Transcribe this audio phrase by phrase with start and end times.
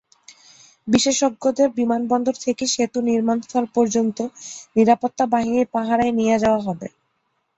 [0.87, 4.17] বিশেষজ্ঞদের বিমানবন্দর থেকে সেতু নির্মাণস্থল পর্যন্ত
[4.75, 6.87] নিরাপত্তা বাহিনীর পাহারায় নিয়ে যাওয়া হবে।